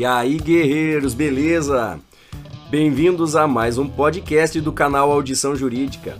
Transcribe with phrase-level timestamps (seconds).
[0.00, 2.00] E aí, guerreiros, beleza?
[2.70, 6.16] Bem-vindos a mais um podcast do canal Audição Jurídica.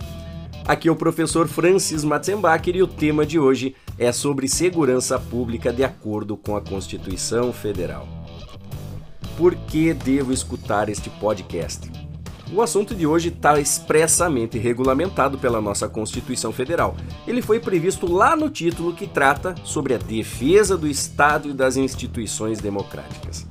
[0.67, 5.73] Aqui é o professor Francis Matzenbacher e o tema de hoje é sobre segurança pública
[5.73, 8.07] de acordo com a Constituição Federal.
[9.35, 11.91] Por que devo escutar este podcast?
[12.53, 16.95] O assunto de hoje está expressamente regulamentado pela nossa Constituição Federal.
[17.25, 21.77] Ele foi previsto lá no título que trata sobre a defesa do Estado e das
[21.77, 23.49] instituições democráticas.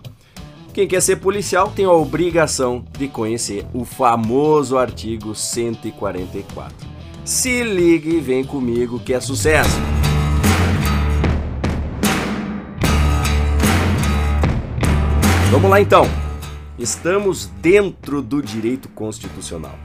[0.81, 6.75] Quem quer ser policial tem a obrigação de conhecer o famoso artigo 144.
[7.23, 9.77] Se ligue e vem comigo que é sucesso!
[15.51, 16.07] Vamos lá então!
[16.79, 19.79] Estamos dentro do direito constitucional.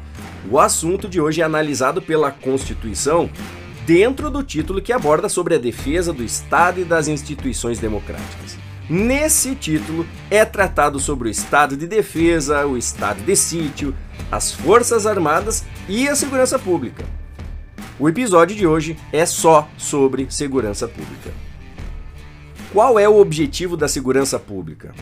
[0.49, 3.29] O assunto de hoje é analisado pela Constituição
[3.85, 8.64] dentro do título que aborda sobre a defesa do Estado e das instituições democráticas.
[8.87, 13.95] Nesse título é tratado sobre o estado de defesa, o estado de sítio,
[14.31, 17.03] as Forças Armadas e a segurança pública.
[17.97, 21.31] O episódio de hoje é só sobre segurança pública.
[22.71, 24.93] Qual é o objetivo da segurança pública?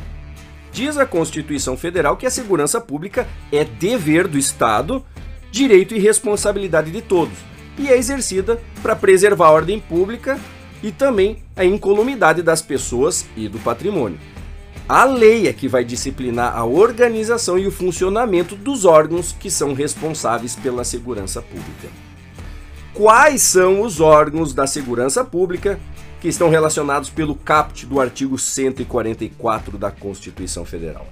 [0.71, 5.03] Diz a Constituição Federal que a segurança pública é dever do Estado,
[5.51, 7.37] direito e responsabilidade de todos,
[7.77, 10.39] e é exercida para preservar a ordem pública
[10.83, 14.19] e também a incolumidade das pessoas e do patrimônio.
[14.87, 19.73] A lei é que vai disciplinar a organização e o funcionamento dos órgãos que são
[19.73, 21.87] responsáveis pela segurança pública.
[22.93, 25.79] Quais são os órgãos da segurança pública
[26.23, 31.05] que estão relacionados pelo caput do artigo 144 da Constituição Federal.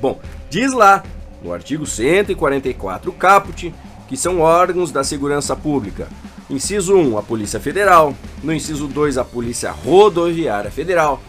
[0.00, 1.04] Bom, diz lá
[1.40, 3.72] no artigo 144 caput
[4.08, 6.08] que são órgãos da segurança pública.
[6.50, 8.12] Inciso 1, a Polícia Federal.
[8.42, 11.22] No inciso 2, a Polícia Rodoviária Federal.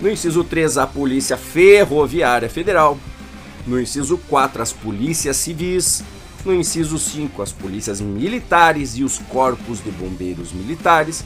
[0.00, 2.98] No inciso 3, a Polícia Ferroviária Federal.
[3.64, 6.02] No inciso 4, as Polícias Civis.
[6.44, 11.24] No inciso 5, as Polícias Militares e os Corpos de Bombeiros Militares.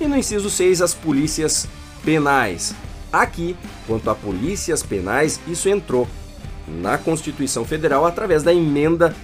[0.00, 1.66] E no inciso 6, as polícias
[2.04, 2.72] penais.
[3.12, 3.56] Aqui,
[3.88, 6.06] quanto a polícias penais, isso entrou
[6.68, 9.14] na Constituição Federal através da emenda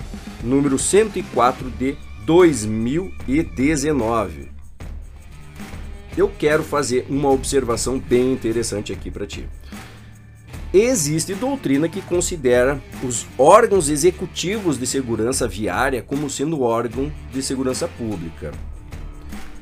[0.43, 1.97] número 104 de
[2.27, 4.51] 2019.
[6.17, 9.49] Eu quero fazer uma observação bem interessante aqui para ti.
[10.75, 17.87] Existe doutrina que considera os órgãos executivos de segurança viária como sendo órgão de segurança
[17.87, 18.51] pública.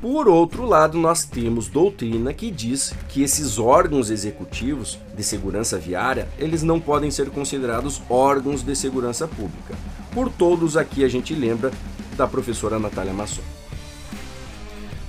[0.01, 6.27] Por outro lado, nós temos doutrina que diz que esses órgãos executivos de segurança viária,
[6.39, 9.75] eles não podem ser considerados órgãos de segurança pública.
[10.13, 11.71] Por todos aqui a gente lembra
[12.15, 13.41] da professora Natália Masson.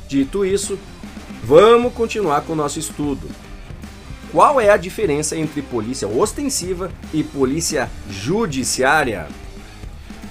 [0.08, 0.78] Dito isso,
[1.42, 3.28] vamos continuar com o nosso estudo.
[4.30, 9.28] Qual é a diferença entre polícia ostensiva e polícia judiciária?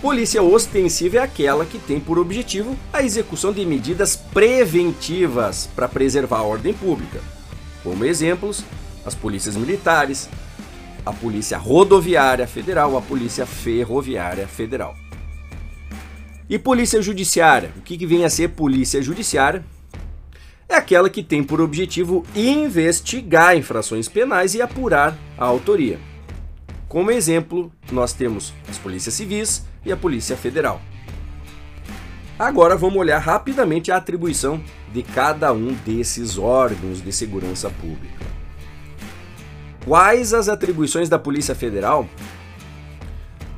[0.02, 6.40] Polícia ostensiva é aquela que tem por objetivo a execução de medidas preventivas para preservar
[6.40, 7.20] a ordem pública.
[7.82, 8.64] Como exemplos,
[9.06, 10.30] as polícias militares,
[11.06, 14.96] a Polícia Rodoviária Federal, a Polícia Ferroviária Federal.
[16.48, 17.72] E Polícia Judiciária?
[17.76, 19.66] O que, que vem a ser Polícia Judiciária?
[20.70, 26.00] É aquela que tem por objetivo investigar infrações penais e apurar a autoria.
[26.88, 30.80] Como exemplo, nós temos as polícias civis e a Polícia Federal.
[32.38, 34.64] Agora vamos olhar rapidamente a atribuição
[34.94, 38.26] de cada um desses órgãos de segurança pública.
[39.84, 42.08] Quais as atribuições da Polícia Federal?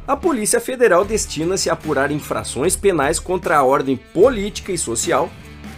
[0.07, 5.29] A Polícia Federal destina-se a apurar infrações penais contra a ordem política e social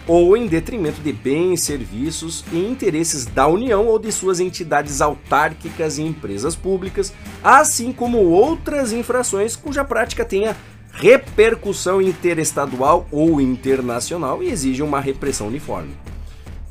[0.06, 5.98] ou em detrimento de bens, serviços e interesses da União ou de suas entidades autárquicas
[5.98, 10.56] e empresas públicas, assim como outras infrações cuja prática tenha
[10.92, 15.90] repercussão interestadual ou internacional e exige uma repressão uniforme.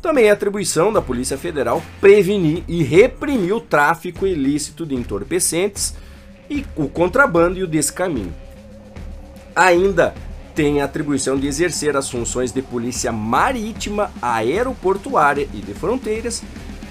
[0.02, 5.94] Também é atribuição da Polícia Federal prevenir e reprimir o tráfico ilícito de entorpecentes
[6.50, 8.34] e o contrabando e o descaminho.
[9.56, 10.14] Ainda
[10.56, 16.44] tem a atribuição de exercer as funções de polícia marítima, aeroportuária e de fronteiras,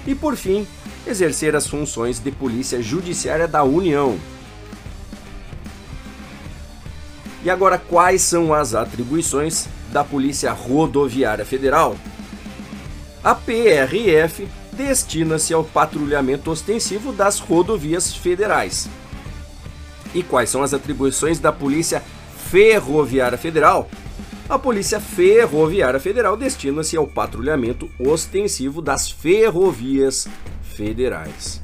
[0.07, 0.65] e por fim,
[1.05, 4.17] exercer as funções de polícia judiciária da União.
[7.43, 11.95] E agora, quais são as atribuições da Polícia Rodoviária Federal?
[13.23, 18.89] A PRF destina-se ao patrulhamento ostensivo das rodovias federais.
[20.13, 22.01] E quais são as atribuições da Polícia
[22.49, 23.89] Ferroviária Federal,
[24.49, 30.27] a Polícia Ferroviária Federal destina-se ao patrulhamento ostensivo das ferrovias
[30.63, 31.61] federais.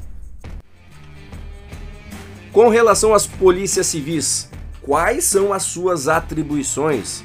[2.52, 4.48] Com relação às polícias civis,
[4.80, 7.24] quais são as suas atribuições?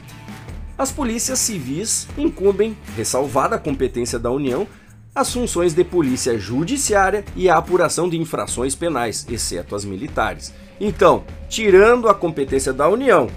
[0.75, 4.67] As polícias civis incumbem, ressalvada a competência da União,
[5.13, 10.51] as funções de polícia judiciária e a apuração de infrações penais, exceto as militares.
[10.83, 13.29] Então, tirando a competência da União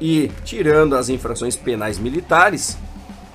[0.00, 2.78] e tirando as infrações penais militares,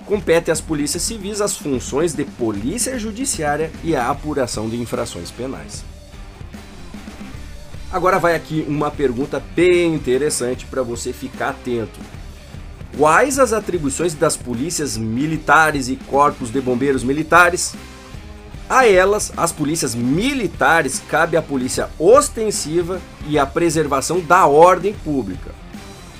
[0.06, 5.84] compete às polícias civis as funções de polícia judiciária e a apuração de infrações penais.
[7.92, 12.00] Agora vai aqui uma pergunta bem interessante para você ficar atento.
[12.98, 17.76] Quais as atribuições das polícias militares e corpos de bombeiros militares?
[18.70, 25.52] A elas, as polícias militares, cabe a polícia ostensiva e a preservação da ordem pública.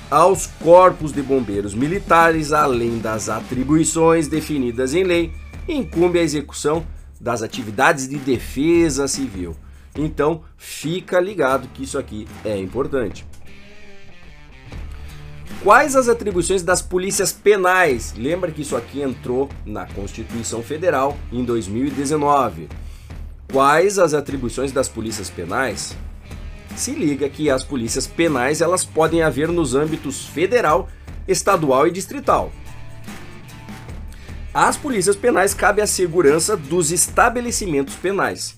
[0.10, 5.34] Aos corpos de bombeiros militares, além das atribuições definidas em lei,
[5.68, 6.86] incumbe a execução
[7.20, 9.54] das atividades de defesa civil.
[9.94, 13.26] Então, fica ligado que isso aqui é importante.
[15.64, 18.14] Quais as atribuições das polícias penais?
[18.16, 22.70] Lembra que isso aqui entrou na Constituição Federal em 2019.
[23.52, 25.98] Quais as atribuições das polícias penais?
[26.76, 30.88] Se liga que as polícias penais elas podem haver nos âmbitos federal,
[31.28, 32.52] estadual e distrital.
[34.54, 38.56] Às polícias penais cabe a segurança dos estabelecimentos penais.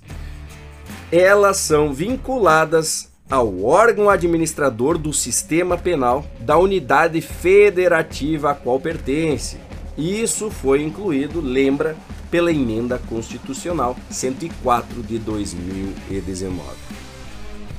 [1.11, 9.57] Elas são vinculadas ao órgão administrador do sistema penal da unidade federativa a qual pertence.
[9.95, 11.95] Isso foi incluído, lembra,
[12.31, 16.63] pela emenda constitucional 104 de 2019.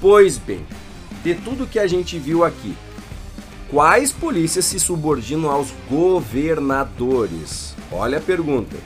[0.00, 0.64] Pois bem,
[1.24, 2.74] de tudo que a gente viu aqui,
[3.68, 7.74] quais polícias se subordinam aos governadores?
[7.90, 8.76] Olha a pergunta.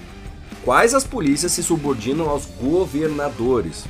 [0.65, 3.85] Quais as polícias se subordinam aos governadores?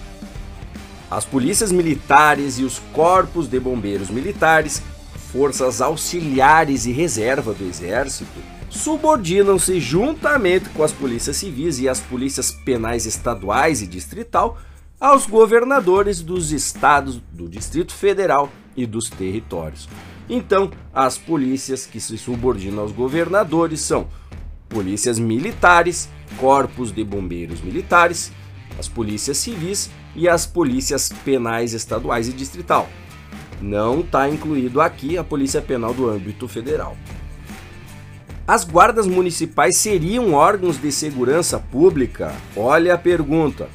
[1.15, 4.83] As polícias militares e os corpos de bombeiros militares,
[5.31, 8.33] forças auxiliares e reserva do exército,
[8.69, 14.59] subordinam-se juntamente com as polícias civis e as polícias penais estaduais e distrital
[14.99, 19.89] aos governadores dos estados do Distrito Federal e dos territórios.
[20.29, 24.09] Então, as polícias que se subordinam aos governadores são
[24.69, 26.09] polícias militares,
[26.41, 28.33] corpos de bombeiros militares,
[28.79, 32.89] as polícias civis e as polícias penais estaduais e distrital.
[33.61, 36.97] Não está incluído aqui a Polícia Penal do âmbito federal.
[38.47, 42.35] As guardas municipais seriam órgãos de segurança pública?
[42.55, 43.69] Olha a pergunta.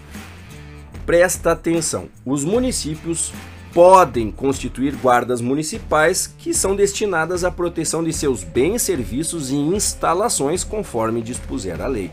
[1.07, 2.07] Presta atenção.
[2.23, 3.33] Os municípios
[3.73, 10.63] podem constituir guardas municipais que são destinadas à proteção de seus bens, serviços e instalações
[10.63, 12.11] conforme dispuser a lei.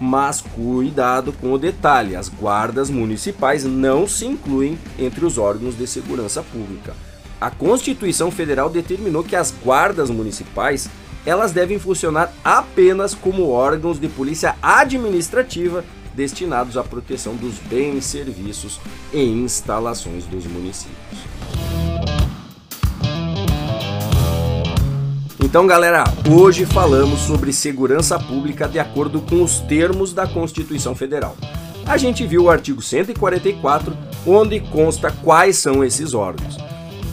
[0.00, 5.86] Mas cuidado com o detalhe: as guardas municipais não se incluem entre os órgãos de
[5.86, 6.94] segurança pública.
[7.40, 10.88] A Constituição Federal determinou que as guardas municipais
[11.24, 18.80] elas devem funcionar apenas como órgãos de polícia administrativa destinados à proteção dos bens, serviços
[19.12, 21.29] e instalações dos municípios.
[25.50, 31.36] Então, galera, hoje falamos sobre segurança pública de acordo com os termos da Constituição Federal.
[31.84, 33.92] A gente viu o artigo 144,
[34.24, 36.56] onde consta quais são esses órgãos.